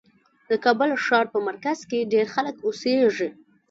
د 0.49 0.51
کابل 0.63 0.89
ښار 1.05 1.25
په 1.33 1.39
مرکز 1.47 1.79
کې 1.89 2.09
ډېر 2.13 2.25
خلک 2.33 2.55
اوسېږي. 2.65 3.29